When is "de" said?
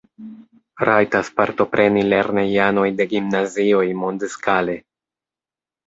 3.03-3.09